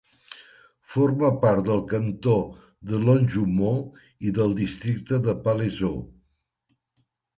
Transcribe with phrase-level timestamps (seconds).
[0.93, 2.33] Forma part del cantó
[2.93, 3.77] de Longjumeau
[4.29, 5.97] i del districte de Palaiseau.